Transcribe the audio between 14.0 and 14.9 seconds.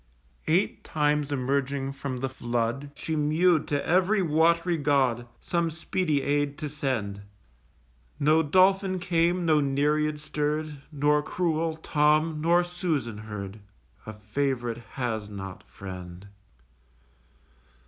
A Fav'rite